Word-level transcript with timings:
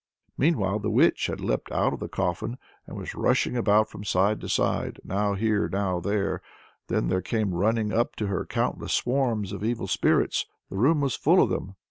Meanwhile 0.35 0.79
the 0.79 0.89
witch 0.89 1.27
had 1.27 1.39
leapt 1.39 1.71
out 1.71 1.93
of 1.93 1.99
the 1.99 2.09
coffin, 2.09 2.57
and 2.87 2.97
was 2.97 3.13
rushing 3.13 3.55
about 3.55 3.87
from 3.87 4.03
side 4.03 4.41
to 4.41 4.49
side 4.49 4.99
now 5.03 5.35
here, 5.35 5.69
now 5.69 5.99
there. 5.99 6.41
Then 6.87 7.07
there 7.07 7.21
came 7.21 7.53
running 7.53 7.93
up 7.93 8.15
to 8.15 8.25
her 8.25 8.43
countless 8.47 8.93
swarms 8.93 9.51
of 9.51 9.63
evil 9.63 9.85
spirits; 9.85 10.47
the 10.71 10.77
room 10.77 11.01
was 11.01 11.13
full 11.15 11.39
of 11.39 11.51
them! 11.51 11.75